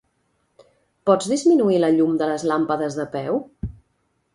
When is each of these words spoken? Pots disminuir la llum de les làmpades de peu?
Pots 1.11 1.29
disminuir 1.35 1.79
la 1.85 1.93
llum 2.01 2.19
de 2.25 2.33
les 2.33 2.49
làmpades 2.55 3.03
de 3.03 3.11
peu? 3.19 3.43